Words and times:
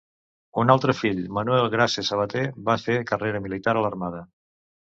Un 0.61 0.71
altre 0.75 0.95
fill, 1.01 1.19
Manuel 1.39 1.69
Grases 1.75 2.09
Sabater, 2.13 2.47
va 2.71 2.79
fer 2.87 2.99
carrera 3.13 3.43
militar 3.47 3.77
a 3.77 3.85
l'Armada. 3.89 4.27